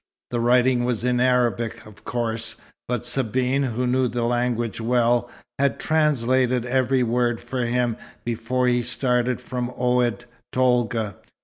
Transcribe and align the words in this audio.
The 0.31 0.39
writing 0.39 0.83
was 0.83 1.03
in 1.03 1.19
Arabic, 1.19 1.85
of 1.85 2.03
course; 2.05 2.55
but 2.87 3.05
Sabine, 3.05 3.61
who 3.61 3.85
knew 3.85 4.07
the 4.07 4.23
language 4.23 4.81
well, 4.81 5.29
had 5.59 5.79
translated 5.79 6.65
every 6.65 7.03
word 7.03 7.39
for 7.39 7.65
him 7.67 7.97
before 8.25 8.67
he 8.67 8.81
started 8.81 9.39
from 9.39 9.69
Oued 9.79 10.25
Tolga. 10.51 11.17